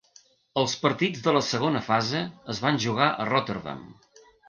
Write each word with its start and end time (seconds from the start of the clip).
Els 0.61 0.73
partits 0.85 1.21
de 1.27 1.35
la 1.37 1.43
segona 1.49 1.83
fase 1.91 2.25
es 2.57 2.65
van 2.67 2.83
jugar 2.89 3.15
a 3.27 3.33
Rotterdam. 3.33 3.89